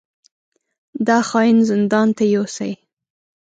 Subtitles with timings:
[1.07, 2.71] دا خاين زندان ته يوسئ!